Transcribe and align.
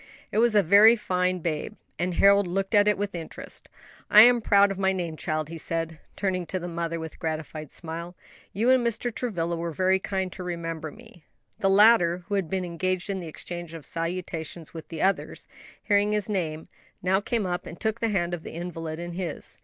It 0.31 0.39
was 0.39 0.55
a 0.55 0.63
very 0.63 0.95
fine 0.95 1.41
babe, 1.41 1.75
and 1.99 2.15
Harold 2.15 2.47
looked 2.47 2.73
at 2.73 2.87
it 2.87 2.97
with 2.97 3.13
interest. 3.13 3.69
"I 4.09 4.21
am 4.21 4.41
proud 4.41 4.71
of 4.71 4.79
my 4.79 4.91
name 4.91 5.15
child," 5.15 5.49
he 5.49 5.59
said, 5.59 5.99
turning 6.15 6.47
to 6.47 6.57
the 6.57 6.67
mother 6.67 6.99
with 6.99 7.13
a 7.13 7.17
gratified 7.17 7.71
smile. 7.71 8.15
"You 8.51 8.71
and 8.71 8.83
Mr. 8.83 9.13
Travilla 9.13 9.55
were 9.55 9.69
very 9.69 9.99
kind 9.99 10.33
to 10.33 10.41
remember 10.41 10.89
me." 10.89 11.23
The 11.59 11.69
latter, 11.69 12.23
who 12.29 12.33
had 12.33 12.49
been 12.49 12.65
engaged 12.65 13.11
in 13.11 13.19
the 13.19 13.27
exchange 13.27 13.75
of 13.75 13.85
salutations 13.85 14.73
with 14.73 14.87
the 14.87 15.03
others, 15.03 15.47
hearing 15.83 16.13
his 16.13 16.27
name, 16.29 16.67
now 17.03 17.21
came 17.21 17.45
up 17.45 17.67
and 17.67 17.79
took 17.79 17.99
the 17.99 18.09
hand 18.09 18.33
of 18.33 18.41
the 18.41 18.53
invalid 18.53 18.97
in 18.97 19.11
his. 19.13 19.59